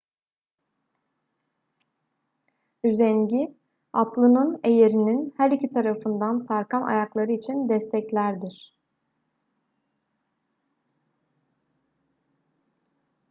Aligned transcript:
üzengi 2.83 3.57
atlının 3.93 4.59
eyerinin 4.63 5.33
her 5.37 5.51
iki 5.51 5.69
tarafından 5.69 6.37
sarkan 6.37 6.81
ayakları 6.81 7.31
için 7.31 7.69
desteklerdir 7.69 8.73